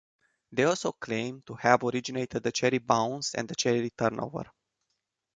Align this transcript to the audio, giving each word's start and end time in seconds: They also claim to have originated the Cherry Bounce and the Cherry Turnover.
They 0.51 0.63
also 0.63 0.93
claim 0.93 1.43
to 1.43 1.53
have 1.53 1.83
originated 1.83 2.41
the 2.41 2.51
Cherry 2.51 2.79
Bounce 2.79 3.35
and 3.35 3.47
the 3.47 3.53
Cherry 3.53 3.91
Turnover. 3.91 4.45